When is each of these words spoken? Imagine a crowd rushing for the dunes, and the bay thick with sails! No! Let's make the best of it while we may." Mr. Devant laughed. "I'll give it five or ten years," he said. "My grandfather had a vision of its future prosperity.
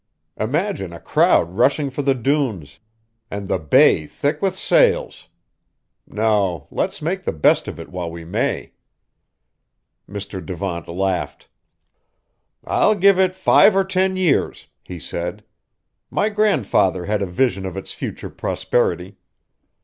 Imagine 0.35 0.93
a 0.93 0.99
crowd 0.99 1.51
rushing 1.51 1.91
for 1.91 2.01
the 2.01 2.15
dunes, 2.15 2.79
and 3.29 3.47
the 3.47 3.59
bay 3.59 4.07
thick 4.07 4.41
with 4.41 4.55
sails! 4.55 5.29
No! 6.07 6.65
Let's 6.71 7.03
make 7.03 7.21
the 7.23 7.31
best 7.31 7.67
of 7.67 7.79
it 7.79 7.89
while 7.89 8.09
we 8.09 8.25
may." 8.25 8.71
Mr. 10.09 10.43
Devant 10.43 10.87
laughed. 10.87 11.49
"I'll 12.63 12.95
give 12.95 13.19
it 13.19 13.35
five 13.35 13.75
or 13.75 13.83
ten 13.83 14.17
years," 14.17 14.65
he 14.83 14.97
said. 14.97 15.43
"My 16.09 16.29
grandfather 16.29 17.05
had 17.05 17.21
a 17.21 17.27
vision 17.27 17.63
of 17.67 17.77
its 17.77 17.93
future 17.93 18.31
prosperity. 18.31 19.17